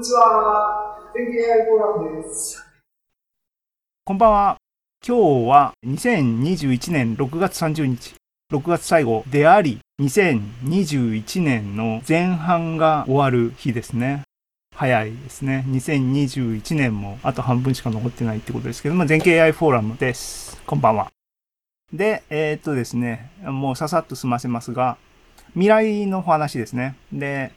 [0.00, 0.96] にちは。
[1.12, 2.64] 天気 AI フォーラムです。
[4.02, 4.56] こんばんは。
[5.06, 8.14] 今日は2021年6月30日、
[8.50, 14.22] 6月最後であり、2021年の前半が終わる日ですね。
[14.74, 15.66] 早いですね。
[15.68, 20.62] 2021年もあと半分しか残ってないってことですけども、全景 AI フォーラムです。
[20.64, 21.12] こんばんは。
[21.92, 24.96] で、えー、っとですね、もうささっと済ませますが、
[25.52, 26.96] 未来の話ですね。
[27.12, 27.52] で、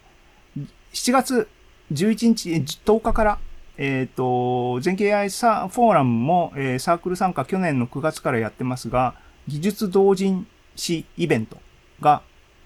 [0.92, 1.48] 7月
[1.94, 2.50] 11日、
[2.86, 3.40] 10日から、
[3.78, 9.16] えっ、ー、と、全景 AI サフォーラムも、えー、サークル参加去年の9月からやってますが、
[9.48, 11.58] 技術同人誌イベント
[12.02, 12.22] が、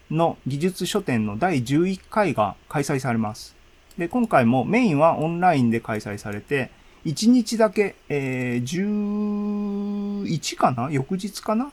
[0.10, 3.56] の技術書店の第11回が開催されます。
[3.98, 6.72] で、今回もメインはオンラインで開催されて、
[7.06, 10.90] 1日だけ、えー、11かな？
[10.92, 11.72] 翌日かな？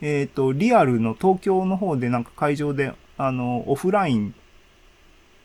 [0.00, 4.34] えっ、ー、と、リアルの東京の方でなんか会場で、あの、オフライン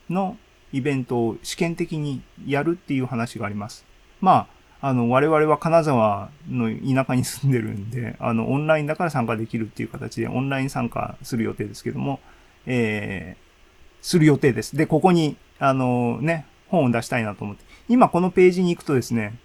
[0.09, 0.37] の
[0.71, 3.85] イベントを試験的にやるっていう話があります。
[4.20, 4.48] ま
[4.81, 12.20] あ、あの、我々は金沢の田舎に住んでるんで、あの、オンラインだから参加できるっていう形でオンライン参加する予定ですけども、
[12.65, 14.76] えー、する予定です。
[14.76, 17.63] で、ここに、あのね、本を出したいなと思って。
[17.90, 19.38] 今このページに行くとですね、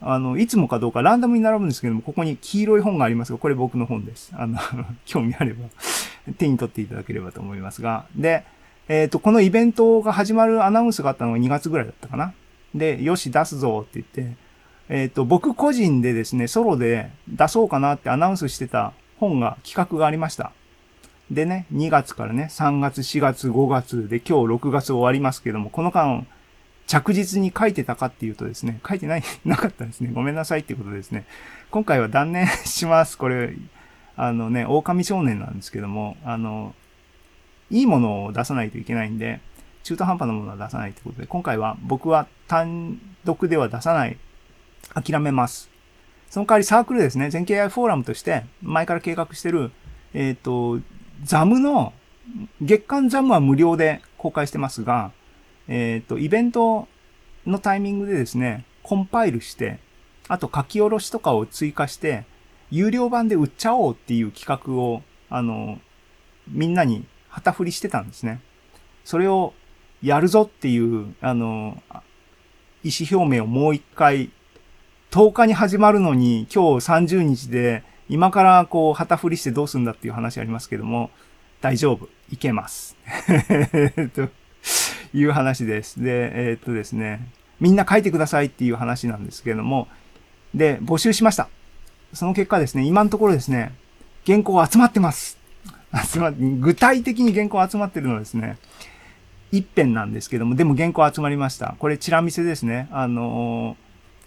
[0.00, 4.32] あの、いつもかどうかランダムに並ぶんですけども、ここに黄色い本がありますが、これ僕の本です。
[4.34, 4.58] あの、
[5.04, 5.66] 興味あれば
[6.36, 8.06] 手に取っていただければと思いますが。
[8.14, 8.44] で、
[8.88, 12.34] えっ、ー、と、このイベントが始まるアナウンスがあったのが2月ぐらいだったかな。
[12.74, 14.36] で、よし、出すぞって言って、
[14.88, 20.52] えっ、ー、と、僕個人でですね、ソロで出そうかなってアナウンスしてた本が、企画がありました。
[21.30, 26.26] でね、2月からね、3月、4月、5月で今日6月終わりますけども、この間、
[26.86, 30.10] 着実に書いてたかっていうとですね、書いてない、 なかったですね。
[30.14, 31.26] ごめんなさいっていことですね。
[31.70, 33.18] 今回は断念します。
[33.18, 33.52] これ、
[34.16, 36.74] あのね、狼少年なんですけども、あの、
[37.70, 39.40] いいものを出さないといけないんで、
[39.82, 44.18] 中途半端なものは出さないってことで、今回は僕は単独では出さない。
[44.94, 45.70] 諦めます。
[46.30, 49.70] その代わりサークルですね、全景 AI フォーラムとして前から計画してる、
[50.12, 50.80] えっ、ー、と、
[51.24, 51.92] ザムの、
[52.60, 55.12] 月間ザムは無料で公開してますが、
[55.66, 56.86] えっ、ー、と、イベント
[57.46, 59.78] のタイミングでですね、コンパイルして、
[60.28, 62.24] あと書き下ろしとかを追加して、
[62.70, 65.78] 有料版で売っちゃおうっていう企画を、あの、
[66.46, 67.06] みんなに
[67.38, 68.40] 旗振りしてたんですね。
[69.04, 69.54] それを
[70.02, 71.82] やるぞっていう、あの、
[72.84, 74.30] 意思表明をもう一回、
[75.10, 81.10] 10日に始まるのに今日30日で、今からこう旗振りしてどうすんだっていう話ありますけども、
[81.60, 82.08] 大丈夫。
[82.30, 82.96] いけます。
[84.14, 84.28] と
[85.14, 86.02] いう話です。
[86.02, 87.26] で、えー、っとですね、
[87.60, 89.88] みんな書いてくださいっていう話なんですけども、
[90.54, 91.48] で、募集しました。
[92.12, 93.72] その結果ですね、今のところですね、
[94.26, 95.37] 原稿集まってます。
[95.94, 98.58] 集ま具体的に原稿集まってるのはですね、
[99.50, 101.76] 一編なんですけども、でも原稿集まりました。
[101.78, 102.88] これ、チラ見せですね。
[102.90, 103.76] あの、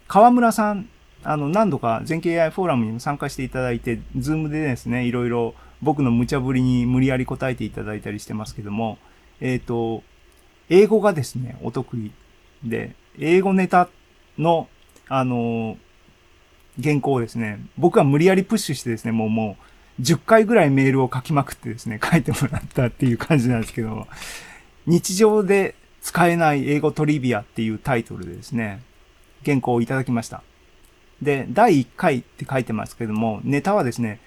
[0.08, 0.90] 河村さん、
[1.24, 8.98] あの、何度か全景 AI フォーラムにも参加していただいて、ズームでですね、いろいろ僕の無茶ぶりに無理やり答えていただいたりしてますけども、
[9.40, 10.04] えっ、ー、と、
[10.70, 12.12] 英語がですね、お得意
[12.64, 13.90] で、英語ネタ
[14.38, 14.68] の、
[15.08, 15.78] あの、
[16.82, 19.64] 原稿をですね、僕は無理やりプッシュしてですね、もうもう、
[20.02, 24.08] 10回ぐらいメールを書きまくってですね、 書いてもらったっていう感じなんですけど、
[24.88, 28.82] 日常で使えない英語トリビアっていうタイトルでですね、
[29.46, 30.44] 原稿をいただきました。
[31.22, 34.20] で、第1回って書いてますけども、ネタはですね、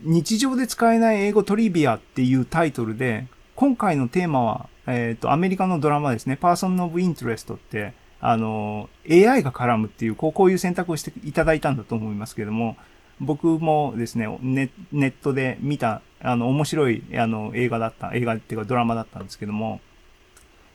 [0.00, 12.76] 日常で使えない英語トリビアっていうタイトルで、今回のテーマは、えっ、ー、と、アメリカのドラマですね、パーソンオブイントレストって、あの、AI が絡むっていう、こうこういう選択をしていただいたんだと思いますけども、
[13.20, 19.80] 僕もですね、ネネットで見た、あの、面白い、あの、映画だった、映画っていうかドラマだったんですけども、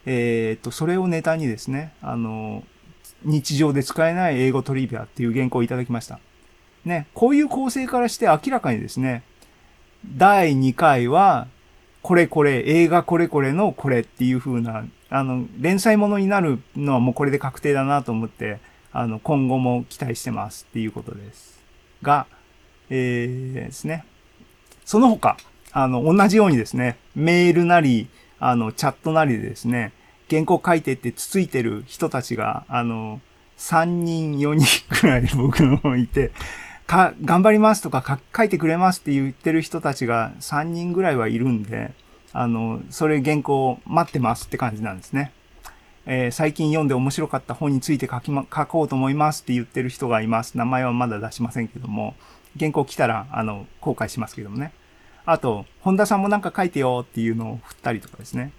[0.05, 2.63] えっ、と、それをネタにですね、あの、
[3.23, 6.19] 日常で使えない英語トリビアっていう原稿をいただきました。
[6.85, 9.23] ね、こういう構成からして明らかにですね、
[10.05, 11.47] 第2回は、
[12.01, 18.59] これこれ、映画これこれのこれっていう風な、あの、連載ものになるのはもうこれで確定だなと思って、
[18.91, 21.59] あの、今後も期待してますっていうことです。
[22.01, 22.27] が、
[22.89, 24.05] えー、ですね。
[24.85, 25.37] その他、
[25.71, 28.09] あの、同じようにですね、メールなり、
[28.39, 29.93] あの、チャットなりでですね、
[30.29, 33.21] 原稿書いてってつついてる人たちが、あの、
[33.57, 36.31] 3人、4人くらい僕の方にいて、
[36.87, 41.91] か、頑張りますとか書いてくれますって言ってる人たちが3人ぐらいはいるんで、
[42.33, 45.31] あの、それ原稿待ってますって感じなんですね。
[46.11, 50.57] えー、最近読んで面白かった本について書きま、書こうと思いますって言ってる人がいます。
[50.57, 52.15] 名前はまだ出しませんけども、
[52.57, 54.73] 原稿来たら、あの、公開しますけどもね。
[55.27, 58.51] あと、本田さんもなんか書いてよっていうのを振ったりとかですね。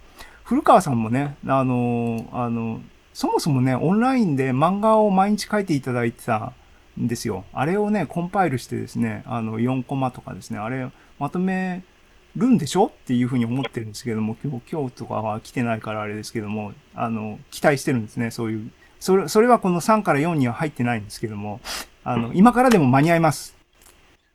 [0.45, 2.79] 古川さんもね、あの、あの、
[3.13, 6.53] そもそもね、オンラインで漫画を毎日書いていただいてた
[6.97, 7.43] んですよ。
[7.51, 10.89] あれをね、コンパイルしてですね、あの、4コマとかですね、あれ、
[11.19, 11.83] まとめ
[12.35, 12.85] るんでしょ？
[12.87, 18.71] っていうふうに思ってるんですけども、今日、今日とかは来てないからあれですけども、あの、期待してるんですね、そういう。
[18.99, 21.59] それ、それはこの3から4には入ってないんですけども、
[22.03, 23.55] あの、今からでも間に合います。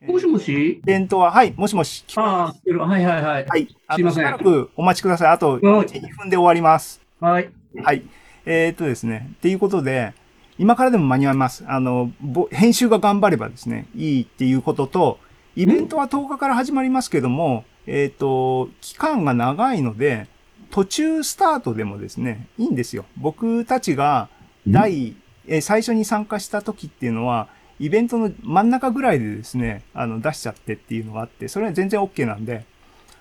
[0.03, 0.73] もしもし？
[0.73, 2.05] イベントは、はい、もしもし。
[2.17, 3.47] ああ、はいはいはい。
[3.47, 3.69] はい。
[3.95, 5.31] すいませんしばらくお待ちください。
[5.31, 7.01] あと、はい1、2分で終わります。
[7.21, 7.51] はい。
[7.83, 8.03] はい。
[8.45, 9.31] えー、っとですね。
[9.37, 10.13] っていうことで、
[10.59, 11.65] 今からでも間に合います。
[11.67, 15.19] あの、ぼ編集が頑張ればですね、いいっていうことと、
[15.57, 20.29] イベントは10日から始まりますけども、えー、っと、期間が長いので、
[20.71, 23.07] 途中スタートでもですね、いいんですよ。
[23.17, 24.29] 僕たちが
[24.69, 25.17] 第、
[25.47, 27.49] えー最初に参加した時っていうのは、
[27.79, 32.65] イベントの真ん中ぐらいでですね、あの、出しちゃってっていうのがあって、それは全然 OK なんで、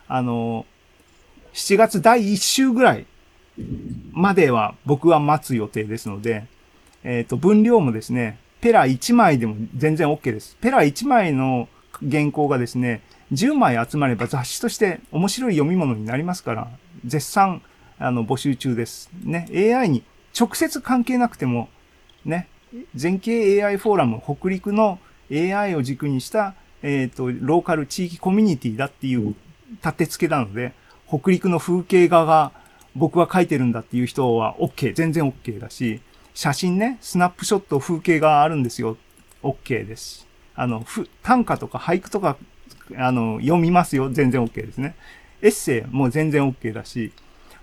[0.08, 0.66] あの、
[1.54, 3.06] 7月第1週ぐらい
[4.12, 6.46] までは僕は待つ予定ですので、
[7.06, 10.58] えっ、と、分量もですね、ペラ1枚でも全然 OK です。
[10.60, 11.70] ペラ1枚の
[12.02, 13.02] 原稿がですね、
[13.34, 16.68] 10枚集まれば雑誌として面白い読み物になりますから、
[17.06, 17.62] 絶賛、
[17.98, 19.10] あの、募集中です。
[19.24, 20.04] ね、AI に
[20.38, 21.70] 直接関係なくても、
[22.24, 22.48] ね、
[22.96, 25.00] 全景 AI フォーラム、北陸の
[25.32, 29.36] AI を軸にした、えっ、と、ローカル地域コミュニティだっていう
[29.84, 30.74] 立て付けなので、
[31.08, 32.52] 北陸の風景画が
[32.96, 36.02] 僕は描いてるんだっていう人は OK、全然 OK だし、
[36.34, 38.98] 写真ね、スナップショット、風景があるんですよ。
[39.42, 40.28] OK です。
[40.56, 42.38] あの、ふ短歌とか俳句とか、
[42.98, 44.10] あの、読みますよ。
[44.10, 44.96] 全然 OK ですね。
[45.42, 47.12] エッセイも全然 OK だし、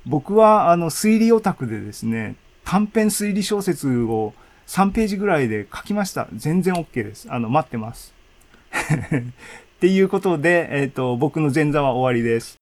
[0.05, 4.35] 僕はあの、推理オタクでですね、短編推理小説を
[4.67, 6.29] 3ページぐらいで書きました。
[6.35, 7.27] 全然 OK です。
[7.31, 8.15] あの、待ってます。
[8.73, 12.62] っていうことで、えっ、と、僕の前座は終わりです。